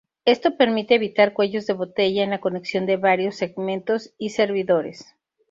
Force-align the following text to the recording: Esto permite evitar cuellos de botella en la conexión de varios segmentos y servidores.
Esto 0.25 0.57
permite 0.57 0.95
evitar 0.95 1.31
cuellos 1.31 1.67
de 1.67 1.73
botella 1.73 2.23
en 2.23 2.31
la 2.31 2.41
conexión 2.41 2.87
de 2.87 2.97
varios 2.97 3.35
segmentos 3.35 4.15
y 4.17 4.29
servidores. 4.31 5.13